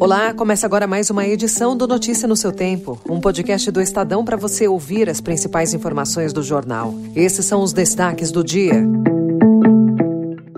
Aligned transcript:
Olá, 0.00 0.32
começa 0.32 0.64
agora 0.64 0.86
mais 0.86 1.10
uma 1.10 1.26
edição 1.26 1.76
do 1.76 1.86
Notícia 1.86 2.26
no 2.26 2.34
seu 2.34 2.50
Tempo, 2.50 2.98
um 3.06 3.20
podcast 3.20 3.70
do 3.70 3.82
Estadão 3.82 4.24
para 4.24 4.34
você 4.34 4.66
ouvir 4.66 5.10
as 5.10 5.20
principais 5.20 5.74
informações 5.74 6.32
do 6.32 6.42
jornal. 6.42 6.94
Esses 7.14 7.44
são 7.44 7.62
os 7.62 7.74
destaques 7.74 8.32
do 8.32 8.42
dia. 8.42 8.82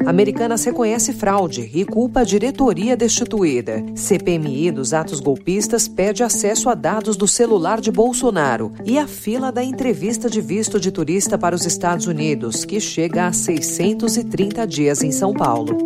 Americanas 0.07 0.63
reconhece 0.63 1.13
fraude 1.13 1.69
e 1.75 1.85
culpa 1.85 2.21
a 2.21 2.25
diretoria 2.25 2.97
destituída. 2.97 3.85
CPMI 3.97 4.71
dos 4.71 4.95
atos 4.95 5.19
golpistas 5.19 5.89
pede 5.89 6.23
acesso 6.23 6.71
a 6.71 6.75
dados 6.77 7.17
do 7.17 7.27
celular 7.27 7.81
de 7.81 7.91
Bolsonaro. 7.91 8.73
E 8.85 8.97
a 8.97 9.09
fila 9.09 9.51
da 9.51 9.65
entrevista 9.65 10.31
de 10.31 10.41
visto 10.41 10.79
de 10.79 10.93
turista 10.93 11.37
para 11.37 11.57
os 11.57 11.67
Estados 11.67 12.07
Unidos, 12.07 12.65
que 12.65 12.79
chega 12.79 13.27
a 13.27 13.33
630 13.33 14.65
dias 14.69 15.03
em 15.03 15.11
São 15.11 15.33
Paulo. 15.33 15.77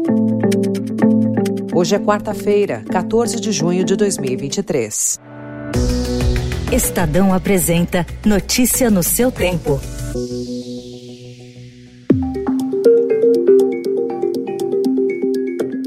Hoje 1.77 1.94
é 1.94 1.98
quarta-feira, 1.98 2.82
14 2.90 3.39
de 3.39 3.53
junho 3.53 3.84
de 3.84 3.96
2023. 3.96 5.21
Estadão 6.72 7.34
apresenta 7.34 8.07
Notícia 8.25 8.89
no 8.89 9.03
seu 9.03 9.30
tempo. 9.30 9.79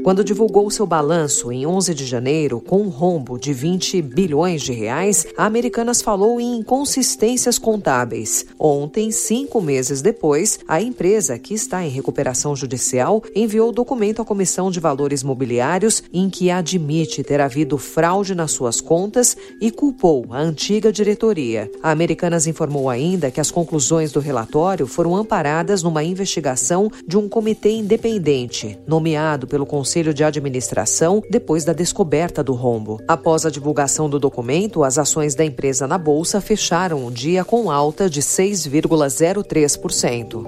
Quando 0.02 0.24
divulgou 0.24 0.70
seu 0.70 0.86
balanço 0.86 1.52
em 1.52 1.66
11 1.66 1.94
de 1.94 2.06
janeiro 2.06 2.58
com 2.58 2.80
um 2.80 2.88
rombo 2.88 3.38
de 3.38 3.52
20 3.52 4.00
bilhões 4.00 4.62
de 4.62 4.72
reais, 4.72 5.26
a 5.36 5.44
Americanas 5.44 6.00
falou 6.00 6.40
em 6.40 6.56
inconsistências 6.56 7.58
contábeis. 7.58 8.46
Ontem, 8.58 9.10
cinco 9.10 9.60
meses 9.60 10.00
depois, 10.00 10.58
a 10.66 10.80
empresa, 10.80 11.38
que 11.38 11.52
está 11.52 11.84
em 11.84 11.90
recuperação 11.90 12.56
judicial, 12.56 13.22
enviou 13.34 13.72
documento 13.72 14.22
à 14.22 14.24
Comissão 14.24 14.70
de 14.70 14.80
Valores 14.80 15.22
Mobiliários 15.22 16.02
em 16.12 16.30
que 16.30 16.50
admite 16.50 17.22
ter 17.22 17.40
havido 17.40 17.76
fraude 17.76 18.34
nas 18.34 18.52
suas 18.52 18.80
contas 18.80 19.36
e 19.60 19.70
culpou 19.70 20.26
a 20.30 20.40
antiga 20.40 20.90
diretoria. 20.90 21.70
A 21.82 21.90
Americanas 21.90 22.46
informou 22.46 22.88
ainda 22.88 23.30
que 23.30 23.40
as 23.40 23.50
conclusões 23.50 24.12
do 24.12 24.20
relatório 24.20 24.86
foram 24.86 25.14
amparadas 25.14 25.82
numa 25.82 26.02
investigação 26.02 26.90
de 27.06 27.18
um 27.18 27.28
comitê 27.28 27.72
independente, 27.72 28.78
nomeado 28.86 29.46
pelo 29.46 29.66
Conselho 29.66 29.90
Conselho 30.00 30.14
de 30.14 30.24
Administração 30.24 31.22
depois 31.28 31.62
da 31.62 31.74
descoberta 31.74 32.42
do 32.42 32.54
rombo. 32.54 32.98
Após 33.06 33.44
a 33.44 33.50
divulgação 33.50 34.08
do 34.08 34.18
documento, 34.18 34.82
as 34.82 34.96
ações 34.96 35.34
da 35.34 35.44
empresa 35.44 35.86
na 35.86 35.98
bolsa 35.98 36.40
fecharam 36.40 37.04
o 37.04 37.10
dia 37.10 37.44
com 37.44 37.70
alta 37.70 38.08
de 38.08 38.22
6,03%. 38.22 40.46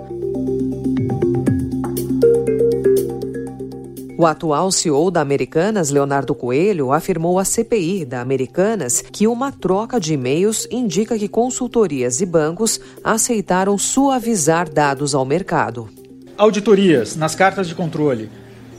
O 4.16 4.24
atual 4.24 4.72
CEO 4.72 5.10
da 5.10 5.20
Americanas, 5.20 5.90
Leonardo 5.90 6.34
Coelho, 6.34 6.90
afirmou 6.90 7.38
à 7.38 7.44
CPI 7.44 8.06
da 8.06 8.22
Americanas 8.22 9.02
que 9.02 9.26
uma 9.26 9.52
troca 9.52 10.00
de 10.00 10.14
e-mails 10.14 10.66
indica 10.70 11.18
que 11.18 11.28
consultorias 11.28 12.22
e 12.22 12.26
bancos 12.26 12.80
aceitaram 13.04 13.76
suavizar 13.76 14.72
dados 14.72 15.14
ao 15.14 15.26
mercado. 15.26 15.90
Auditorias 16.38 17.16
nas 17.16 17.34
cartas 17.34 17.68
de 17.68 17.74
controle 17.74 18.30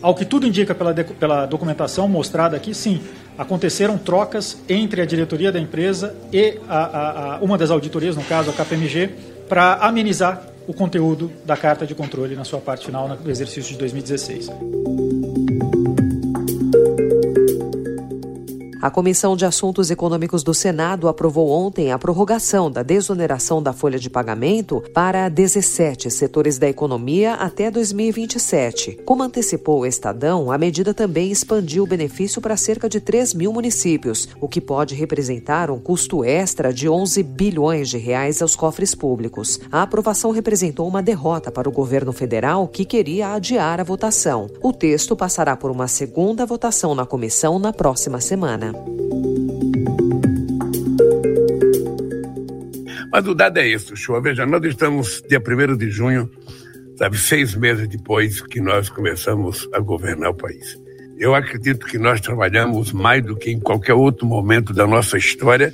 ao 0.04 0.14
que 0.14 0.26
tudo 0.26 0.46
indica 0.46 0.76
pela, 0.76 0.94
pela 0.94 1.46
documentação 1.46 2.10
mostrada 2.10 2.58
aqui, 2.58 2.74
sim, 2.74 3.02
aconteceram 3.38 3.98
trocas 3.98 4.62
entre 4.68 5.02
a 5.02 5.06
diretoria 5.06 5.50
da 5.50 5.60
empresa 5.60 6.14
e 6.32 6.60
a, 6.68 6.78
a, 6.78 7.36
a 7.36 7.40
uma 7.40 7.58
das 7.58 7.72
auditorias, 7.72 8.18
no 8.18 8.24
caso 8.24 8.50
a 8.50 8.54
KPMG, 8.54 9.10
para 9.48 9.76
amenizar 9.76 10.46
o 10.68 10.74
conteúdo 10.74 11.32
da 11.46 11.56
carta 11.56 11.88
de 11.88 11.96
controle 11.96 12.36
na 12.36 12.44
sua 12.44 12.60
parte 12.60 12.86
final 12.86 13.08
no 13.08 13.32
exercício 13.32 13.72
de 13.72 13.78
2016. 13.78 14.50
A 18.84 18.92
Comissão 18.92 19.34
de 19.38 19.46
Assuntos 19.46 19.90
Econômicos 19.90 20.44
do 20.44 20.54
Senado 20.54 21.08
aprovou 21.08 21.50
ontem 21.50 21.94
a 21.94 21.98
prorrogação 21.98 22.70
da 22.70 22.84
desoneração 22.84 23.64
da 23.64 23.72
folha 23.72 23.98
de 23.98 24.10
pagamento 24.10 24.84
para 24.94 25.30
17 25.30 26.12
setores 26.12 26.58
da 26.58 26.68
economia 26.68 27.36
até 27.36 27.72
2027. 27.72 29.00
Como 29.06 29.24
antecipou 29.24 29.80
o 29.80 29.86
Estadão, 29.86 30.52
a 30.52 30.58
medida 30.58 30.94
também 30.94 31.32
expandiu 31.32 31.86
o 31.86 31.88
benefício 31.88 32.42
para 32.42 32.58
cerca 32.58 32.90
de 32.90 33.00
3 33.00 33.34
mil 33.34 33.54
municípios, 33.54 34.28
o 34.42 34.50
que 34.50 34.60
pode 34.60 34.96
representar 34.96 35.72
um 35.72 35.80
custo 35.80 36.22
extra 36.22 36.74
de 36.74 36.90
11 36.90 37.24
bilhões 37.24 37.88
de 37.88 37.98
reais 37.98 38.42
aos 38.42 38.54
cofres 38.54 38.94
públicos. 38.94 39.62
A 39.72 39.84
aprovação 39.84 40.32
representou 40.32 40.86
uma 40.90 41.02
derrota 41.02 41.50
para 41.50 41.70
o 41.70 41.72
governo 41.72 42.12
federal, 42.12 42.68
que 42.68 42.84
queria 42.84 43.30
adiar 43.30 43.80
a 43.80 43.84
votação. 43.86 44.50
O 44.62 44.74
texto 44.74 45.16
passará 45.16 45.56
por 45.56 45.72
uma 45.72 45.88
segunda 45.88 46.46
votação 46.46 46.94
na 46.94 47.06
comissão 47.06 47.58
na 47.58 47.72
próxima 47.72 48.20
semana. 48.20 48.73
Mas 53.12 53.28
o 53.28 53.36
dado 53.36 53.60
é 53.60 53.68
isso, 53.68 53.96
show. 53.96 54.20
Veja, 54.20 54.44
nós 54.44 54.64
estamos 54.64 55.22
dia 55.30 55.40
1 55.40 55.78
de 55.78 55.90
junho, 55.92 56.30
sabe, 56.98 57.18
seis 57.18 57.54
meses 57.56 57.88
depois 57.88 58.42
que 58.42 58.60
nós 58.60 58.90
começamos 58.90 59.70
a 59.72 59.80
governar 59.80 60.32
o 60.32 60.36
país. 60.36 60.82
Eu 61.20 61.36
acredito 61.36 61.86
que 61.86 62.00
nós 62.00 62.20
trabalhamos 62.20 62.92
mais 62.92 63.24
do 63.24 63.36
que 63.36 63.52
em 63.52 63.60
qualquer 63.60 63.94
outro 63.94 64.26
momento 64.26 64.74
da 64.74 64.88
nossa 64.88 65.18
história 65.18 65.72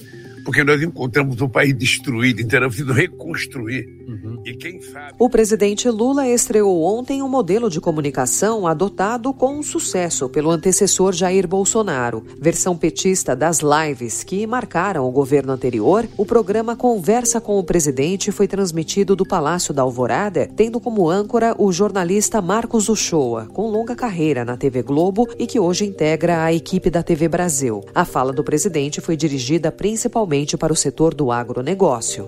porque 0.49 0.63
nós 0.63 0.81
encontramos 0.81 1.39
um 1.43 1.47
país 1.47 1.77
destruído, 1.77 2.41
então 2.41 2.57
era 2.57 2.67
preciso 2.67 2.91
reconstruir. 2.91 3.87
Uhum. 4.07 4.41
E 4.43 4.55
quem 4.55 4.81
sabe. 4.81 5.13
O 5.19 5.29
presidente 5.29 5.87
Lula 5.87 6.27
estreou 6.27 6.81
ontem 6.81 7.21
um 7.21 7.29
modelo 7.29 7.69
de 7.69 7.79
comunicação 7.79 8.65
adotado 8.65 9.31
com 9.31 9.61
sucesso 9.61 10.27
pelo 10.27 10.49
antecessor 10.49 11.13
Jair 11.13 11.47
Bolsonaro. 11.47 12.25
Versão 12.41 12.75
petista 12.75 13.35
das 13.35 13.59
lives 13.59 14.23
que 14.23 14.47
marcaram 14.47 15.07
o 15.07 15.11
governo 15.11 15.53
anterior, 15.53 16.07
o 16.17 16.25
programa 16.25 16.75
Conversa 16.75 17.39
com 17.39 17.59
o 17.59 17.63
Presidente 17.63 18.31
foi 18.31 18.47
transmitido 18.47 19.15
do 19.15 19.27
Palácio 19.27 19.71
da 19.71 19.83
Alvorada, 19.83 20.49
tendo 20.55 20.79
como 20.79 21.07
âncora 21.07 21.53
o 21.59 21.71
jornalista 21.71 22.41
Marcos 22.41 22.89
Uchoa, 22.89 23.45
com 23.53 23.69
longa 23.69 23.95
carreira 23.95 24.43
na 24.43 24.57
TV 24.57 24.81
Globo 24.81 25.27
e 25.37 25.45
que 25.45 25.59
hoje 25.59 25.85
integra 25.85 26.43
a 26.43 26.51
equipe 26.51 26.89
da 26.89 27.03
TV 27.03 27.27
Brasil. 27.27 27.85
A 27.93 28.03
fala 28.03 28.33
do 28.33 28.43
presidente 28.43 28.99
foi 28.99 29.15
dirigida 29.15 29.71
principalmente 29.71 30.38
principalmente 30.39 30.57
para 30.57 30.73
o 30.73 30.75
setor 30.75 31.13
do 31.13 31.31
agronegócio. 31.31 32.27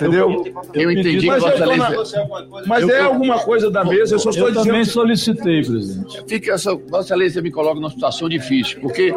Entendeu? 0.00 0.44
Eu 0.72 0.90
entendi 0.90 1.20
que 1.20 1.26
Vossa 1.26 1.54
Excelência. 1.54 2.28
Mas 2.66 2.88
é 2.88 3.00
alguma 3.02 3.38
coisa 3.40 3.70
da 3.70 3.84
mesa, 3.84 4.14
eu 4.14 4.18
só 4.18 4.30
estou 4.30 4.48
dizendo. 4.48 4.66
Eu 4.66 4.72
também 4.72 4.84
solicitei, 4.84 5.62
presidente. 5.62 6.22
Fica, 6.26 6.56
Vossa 6.88 7.08
Excelência 7.08 7.42
me 7.42 7.50
coloca 7.50 7.74
numa 7.74 7.90
situação 7.90 8.28
difícil, 8.28 8.80
porque 8.80 9.14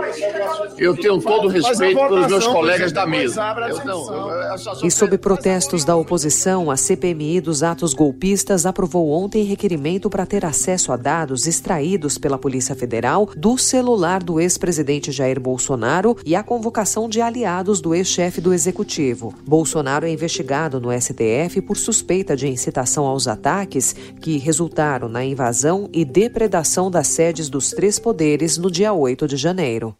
eu 0.77 0.95
tenho 0.95 1.21
todo 1.21 1.45
o 1.45 1.47
respeito 1.47 1.99
pelos 1.99 2.27
meus 2.27 2.47
colegas 2.47 2.91
da 2.91 3.05
mesa. 3.05 3.43
E 4.83 4.91
sob 4.91 5.17
protestos 5.17 5.85
da 5.85 5.95
oposição, 5.95 6.69
a 6.69 6.77
CPMI 6.77 7.41
dos 7.41 7.63
atos 7.63 7.93
golpistas 7.93 8.65
aprovou 8.65 9.09
ontem 9.11 9.43
requerimento 9.43 10.09
para 10.09 10.25
ter 10.25 10.45
acesso 10.45 10.91
a 10.91 10.97
dados 10.97 11.47
extraídos 11.47 12.17
pela 12.17 12.37
Polícia 12.37 12.75
Federal 12.75 13.29
do 13.35 13.57
celular 13.57 14.21
do 14.23 14.39
ex-presidente 14.39 15.11
Jair 15.11 15.39
Bolsonaro 15.39 16.17
e 16.25 16.35
a 16.35 16.43
convocação 16.43 17.07
de 17.07 17.21
aliados 17.21 17.79
do 17.81 17.93
ex-chefe 17.93 18.41
do 18.41 18.53
executivo. 18.53 19.33
Bolsonaro 19.45 20.05
é 20.05 20.09
investigado 20.09 20.72
no 20.79 20.91
STF 20.91 21.61
por 21.61 21.77
suspeita 21.77 22.35
de 22.35 22.47
incitação 22.47 23.05
aos 23.05 23.27
ataques 23.27 23.93
que 24.21 24.37
resultaram 24.37 25.07
na 25.07 25.23
invasão 25.23 25.89
e 25.93 26.03
depredação 26.03 26.89
das 26.89 27.07
sedes 27.07 27.49
dos 27.49 27.71
três 27.71 27.99
poderes 27.99 28.57
no 28.57 28.69
dia 28.69 28.93
8 28.93 29.27
de 29.27 29.37
janeiro. 29.37 29.95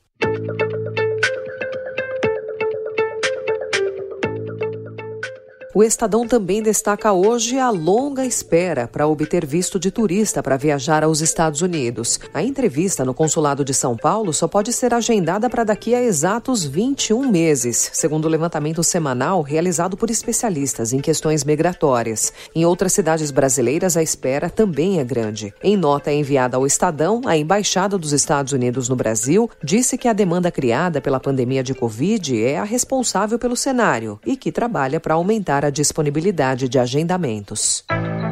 O 5.76 5.84
Estadão 5.84 6.28
também 6.28 6.62
destaca 6.62 7.12
hoje 7.12 7.58
a 7.58 7.72
longa 7.72 8.24
espera 8.24 8.88
para 8.88 9.08
obter 9.08 9.44
visto 9.44 9.80
de 9.80 9.90
turista 9.90 10.44
para 10.44 10.56
viajar 10.56 11.04
aos 11.04 11.20
Estados 11.20 11.64
Unidos. 11.64 12.20
A 12.32 12.44
entrevista 12.44 13.04
no 13.04 13.12
Consulado 13.12 13.66
de 13.66 13.74
São 13.74 13.98
Paulo 13.98 14.32
só 14.32 14.48
pode 14.48 14.72
ser 14.72 14.94
agendada 14.94 15.50
para 15.50 15.64
daqui 15.64 15.96
a 15.96 16.04
exatos 16.04 16.64
21 16.64 17.28
meses, 17.28 17.90
segundo 17.92 18.26
o 18.26 18.28
levantamento 18.30 18.84
semanal 18.84 19.42
realizado 19.42 19.98
por 19.98 20.12
especialistas 20.12 20.94
em 20.94 21.00
questões 21.00 21.44
migratórias. 21.44 22.32
Em 22.54 22.66
outras 22.66 22.94
cidades 22.94 23.32
brasileiras, 23.32 23.98
a 23.98 24.04
espera 24.04 24.52
também 24.52 25.00
é 25.00 25.04
grande. 25.04 25.56
Em 25.64 25.76
nota 25.76 26.14
enviada 26.14 26.56
ao 26.56 26.68
Estadão, 26.68 27.22
a 27.26 27.36
Embaixada 27.36 27.98
dos 27.98 28.14
Estados 28.14 28.54
Unidos 28.54 28.90
no 28.90 28.96
Brasil 28.96 29.50
disse 29.64 29.98
que 29.98 30.08
a 30.08 30.14
demanda 30.14 30.52
criada 30.52 31.02
pela 31.02 31.20
pandemia 31.20 31.64
de 31.64 31.74
Covid 31.74 32.44
é 32.44 32.60
a 32.60 32.64
responsável 32.64 33.40
pelo 33.40 33.56
cenário 33.56 34.20
e 34.24 34.38
que 34.38 34.52
trabalha 34.52 35.00
para 35.00 35.16
aumentar 35.16 35.63
a 35.66 35.70
disponibilidade 35.70 36.68
de 36.68 36.78
agendamentos. 36.78 37.84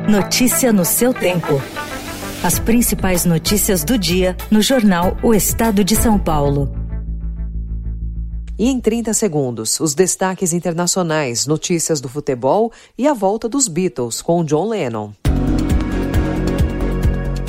Notícia 0.10 0.74
no 0.74 0.83
seu 0.83 1.13
tempo. 1.13 1.62
As 2.44 2.60
principais 2.60 3.24
notícias 3.25 3.83
do 3.83 3.98
dia 3.98 4.36
no 4.50 4.62
jornal 4.62 5.18
O 5.24 5.33
Estado 5.33 5.83
de 5.83 5.95
São 5.95 6.18
Paulo. 6.18 6.72
E 8.57 8.68
em 8.68 8.80
30 8.80 9.13
segundos, 9.13 9.80
os 9.80 9.95
destaques 9.95 10.54
internacionais, 10.54 11.48
notícias 11.48 12.00
do 12.00 12.07
futebol 12.07 12.72
e 12.98 13.07
a 13.07 13.13
volta 13.13 13.50
dos 13.50 13.68
Beatles 13.68 14.22
com 14.22 14.44
John 14.44 14.69
Lennon. 14.69 15.12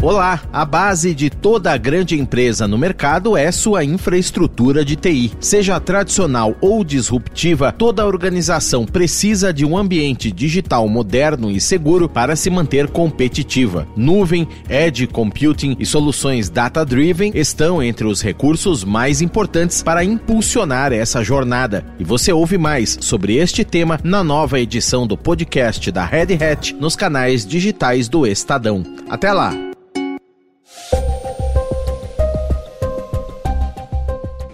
Olá, 0.02 0.42
a 0.52 0.64
base 0.64 1.14
de 1.14 1.30
toda 1.30 1.76
grande 1.76 2.18
empresa 2.18 2.66
no 2.66 2.76
mercado 2.76 3.36
é 3.36 3.52
sua 3.52 3.84
infraestrutura 3.84 4.84
de 4.84 4.96
TI. 4.96 5.30
Seja 5.38 5.78
tradicional 5.78 6.56
ou 6.60 6.82
disruptiva, 6.82 7.70
toda 7.70 8.04
organização 8.04 8.84
precisa 8.84 9.52
de 9.52 9.64
um 9.64 9.78
ambiente 9.78 10.32
digital 10.32 10.88
moderno 10.88 11.52
e 11.52 11.60
seguro 11.60 12.08
para 12.08 12.34
se 12.34 12.50
manter 12.50 12.88
competitiva. 12.88 13.86
Nuvem, 13.94 14.48
edge 14.68 15.06
computing 15.06 15.76
e 15.78 15.86
soluções 15.86 16.50
data-driven 16.50 17.30
estão 17.32 17.80
entre 17.80 18.04
os 18.04 18.20
recursos 18.20 18.82
mais 18.82 19.22
importantes 19.22 19.84
para 19.84 20.02
impulsionar 20.02 20.92
essa 20.92 21.22
jornada. 21.22 21.86
E 22.00 22.02
você 22.02 22.32
ouve 22.32 22.58
mais 22.58 22.98
sobre 23.00 23.36
este 23.36 23.64
tema 23.64 24.00
na 24.02 24.24
nova 24.24 24.58
edição 24.58 25.06
do 25.06 25.16
podcast 25.16 25.92
da 25.92 26.04
Red 26.04 26.34
Hat 26.44 26.74
nos 26.80 26.96
canais 26.96 27.46
digitais 27.46 28.08
do 28.08 28.26
Estadão. 28.26 28.82
Até 29.08 29.32
lá! 29.32 29.71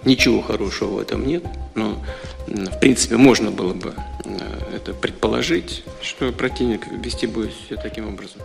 Ничего 0.09 0.41
хорошего 0.41 0.95
в 0.95 0.99
этом 0.99 1.23
нет, 1.27 1.43
но 1.75 2.01
в 2.47 2.79
принципе 2.79 3.15
можно 3.15 3.51
было 3.51 3.75
бы 3.75 3.93
это 4.73 4.91
предположить, 4.95 5.83
что 6.01 6.31
противник 6.31 6.87
вести 6.87 7.27
будет 7.27 7.53
все 7.53 7.75
таким 7.75 8.07
образом. 8.07 8.41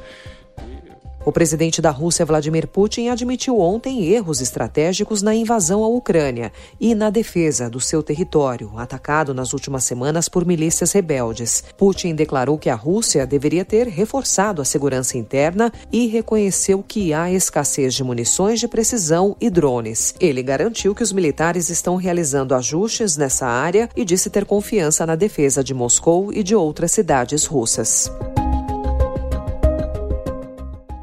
O 1.27 1.33
presidente 1.33 1.81
da 1.81 1.91
Rússia, 1.91 2.27
Vladimir 2.27 2.69
Putin, 2.69 3.09
admitiu 3.09 3.59
ontem 3.59 4.05
erros 4.05 4.43
estratégicos 4.43 5.23
na 5.23 5.35
invasão 5.35 5.83
à 5.83 5.89
Ucrânia 5.89 6.53
e 6.79 6.95
na 6.95 7.09
defesa 7.09 7.71
do 7.71 7.81
seu 7.81 8.03
território, 8.03 8.71
atacado 8.77 9.33
nas 9.33 9.55
últimas 9.55 9.85
semanas 9.85 10.29
por 10.29 10.45
milícias 10.45 10.93
rebeldes. 10.93 11.65
Putin 11.79 12.15
declarou 12.15 12.59
que 12.59 12.69
a 12.69 12.75
Rússia 12.75 13.27
deveria 13.27 13.65
ter 13.65 13.89
reforçado 13.89 14.61
a 14.61 14.67
segurança 14.67 15.17
interna 15.17 15.73
e 15.91 16.07
reconheceu 16.09 16.85
que 16.87 17.15
há 17.15 17.33
escassez 17.33 17.95
de 17.95 18.05
munições 18.05 18.61
de 18.61 18.69
precisão 18.69 19.35
e 19.41 19.49
drones. 19.49 20.15
Ele 20.21 20.43
garantiu 20.43 20.95
que 20.95 21.03
os 21.03 21.13
militares 21.13 21.71
estão 21.71 21.97
realizando 21.97 22.55
ajustes 22.55 23.17
nessa 23.17 23.47
área 23.47 23.89
e 23.97 24.05
disse 24.05 24.29
ter 24.29 24.45
confiança 24.45 25.07
na 25.07 25.17
defesa 25.17 25.65
de 25.65 25.73
Moscou 25.73 26.31
e 26.35 26.43
de 26.43 26.55
outras 26.55 26.91
cidades 26.91 27.47
russas. 27.47 28.11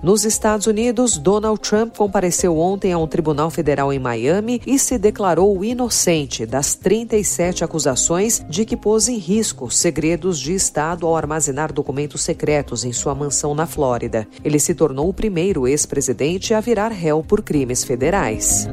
Nos 0.03 0.25
Estados 0.25 0.65
Unidos, 0.65 1.19
Donald 1.19 1.59
Trump 1.59 1.95
compareceu 1.95 2.57
ontem 2.57 2.91
a 2.91 2.97
um 2.97 3.05
tribunal 3.05 3.51
federal 3.51 3.93
em 3.93 3.99
Miami 3.99 4.59
e 4.65 4.79
se 4.79 4.97
declarou 4.97 5.63
inocente 5.63 6.43
das 6.43 6.73
37 6.73 7.63
acusações 7.63 8.43
de 8.49 8.65
que 8.65 8.75
pôs 8.75 9.07
em 9.07 9.17
risco 9.17 9.69
segredos 9.69 10.39
de 10.39 10.55
Estado 10.55 11.05
ao 11.05 11.15
armazenar 11.15 11.71
documentos 11.71 12.21
secretos 12.21 12.83
em 12.83 12.91
sua 12.91 13.13
mansão 13.13 13.53
na 13.53 13.67
Flórida. 13.67 14.27
Ele 14.43 14.57
se 14.59 14.73
tornou 14.73 15.07
o 15.07 15.13
primeiro 15.13 15.67
ex-presidente 15.67 16.55
a 16.55 16.59
virar 16.59 16.89
réu 16.89 17.23
por 17.23 17.43
crimes 17.43 17.83
federais. 17.83 18.67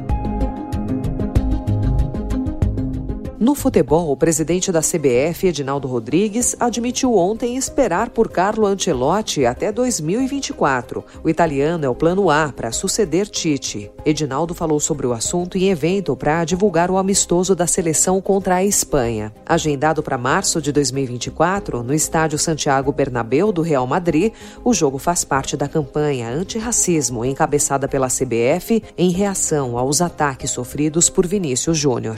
No 3.39 3.55
futebol, 3.55 4.11
o 4.11 4.17
presidente 4.17 4.69
da 4.69 4.81
CBF, 4.81 5.47
Edinaldo 5.47 5.87
Rodrigues, 5.87 6.57
admitiu 6.59 7.15
ontem 7.15 7.55
esperar 7.55 8.09
por 8.09 8.29
Carlo 8.29 8.65
Ancelotti 8.65 9.45
até 9.45 9.71
2024. 9.71 11.05
O 11.23 11.29
italiano 11.29 11.85
é 11.85 11.89
o 11.89 11.95
plano 11.95 12.29
A 12.29 12.51
para 12.53 12.73
suceder 12.73 13.27
Tite. 13.27 13.89
Edinaldo 14.05 14.53
falou 14.53 14.77
sobre 14.77 15.07
o 15.07 15.13
assunto 15.13 15.57
em 15.57 15.69
evento 15.69 16.17
para 16.17 16.43
divulgar 16.43 16.91
o 16.91 16.97
amistoso 16.97 17.55
da 17.55 17.65
seleção 17.65 18.19
contra 18.19 18.55
a 18.55 18.65
Espanha. 18.65 19.33
Agendado 19.45 20.03
para 20.03 20.17
março 20.17 20.61
de 20.61 20.73
2024, 20.73 21.81
no 21.81 21.93
estádio 21.93 22.37
Santiago 22.37 22.91
Bernabéu 22.91 23.53
do 23.53 23.61
Real 23.61 23.87
Madrid, 23.87 24.33
o 24.65 24.73
jogo 24.73 24.97
faz 24.97 25.23
parte 25.23 25.55
da 25.55 25.69
campanha 25.69 26.29
antirracismo 26.29 27.23
encabeçada 27.23 27.87
pela 27.87 28.09
CBF 28.09 28.83
em 28.97 29.11
reação 29.11 29.77
aos 29.77 30.01
ataques 30.01 30.51
sofridos 30.51 31.09
por 31.09 31.25
Vinícius 31.25 31.77
Júnior. 31.77 32.17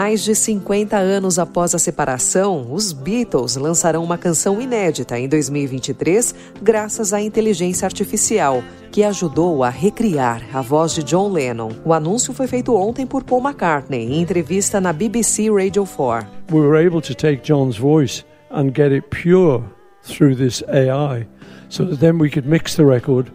Mais 0.00 0.24
de 0.24 0.34
50 0.34 0.96
anos 0.96 1.38
após 1.38 1.74
a 1.74 1.78
separação, 1.78 2.72
os 2.72 2.90
Beatles 2.90 3.56
lançarão 3.56 4.02
uma 4.02 4.16
canção 4.16 4.58
inédita 4.58 5.18
em 5.18 5.28
2023, 5.28 6.34
graças 6.62 7.12
à 7.12 7.20
inteligência 7.20 7.84
artificial, 7.84 8.64
que 8.90 9.04
ajudou 9.04 9.62
a 9.62 9.68
recriar 9.68 10.40
a 10.54 10.62
voz 10.62 10.94
de 10.94 11.02
John 11.02 11.30
Lennon. 11.30 11.72
O 11.84 11.92
anúncio 11.92 12.32
foi 12.32 12.46
feito 12.46 12.74
ontem 12.74 13.06
por 13.06 13.24
Paul 13.24 13.42
McCartney 13.42 14.14
em 14.14 14.22
entrevista 14.22 14.80
na 14.80 14.90
BBC 14.90 15.50
Radio 15.50 15.84
4. 15.84 16.26
We 16.50 16.60
were 16.60 16.86
able 16.86 17.02
to 17.02 17.14
take 17.14 17.42
John's 17.46 17.76
voice 17.76 18.24
and 18.50 18.70
get 18.74 18.92
it 18.92 19.06
pure 19.10 19.62
through 20.02 20.34
this 20.34 20.64
AI, 20.66 21.26
so 21.68 21.84
that 21.84 22.00
then 22.00 22.18
we 22.18 22.30
could 22.30 22.48
mix 22.48 22.74
the 22.74 22.86
record 22.86 23.30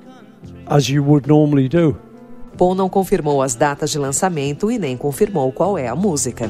as 0.65 0.89
you 0.89 1.03
would 1.03 1.27
normally 1.27 1.69
do. 1.69 1.95
Paul 2.57 2.75
não 2.75 2.90
confirmou 2.90 3.42
as 3.42 3.56
datas 3.56 3.92
de 3.92 4.00
lançamento 4.00 4.72
e 4.72 4.80
nem 4.80 4.96
confirmou 4.96 5.52
qual 5.52 5.78
é 5.78 5.88
a 5.88 5.96
música. 5.96 6.50